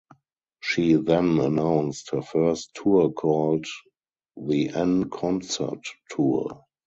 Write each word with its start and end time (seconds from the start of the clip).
She 0.63 0.93
then 0.95 1.37
announced 1.39 2.09
her 2.09 2.23
first 2.23 2.71
tour 2.73 3.11
called 3.11 3.67
the 4.35 4.69
En 4.71 5.11
Concert 5.11 5.83
Tour. 6.09 6.65